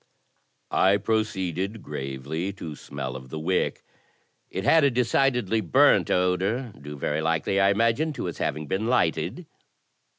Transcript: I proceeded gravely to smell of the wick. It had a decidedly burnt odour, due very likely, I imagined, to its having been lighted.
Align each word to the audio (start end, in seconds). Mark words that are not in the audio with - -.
I 0.71 0.97
proceeded 0.97 1.83
gravely 1.83 2.51
to 2.53 2.75
smell 2.75 3.15
of 3.15 3.29
the 3.29 3.37
wick. 3.37 3.83
It 4.49 4.63
had 4.63 4.83
a 4.83 4.89
decidedly 4.89 5.61
burnt 5.61 6.09
odour, 6.09 6.73
due 6.81 6.97
very 6.97 7.21
likely, 7.21 7.59
I 7.59 7.69
imagined, 7.69 8.15
to 8.15 8.25
its 8.25 8.39
having 8.39 8.65
been 8.65 8.87
lighted. 8.87 9.45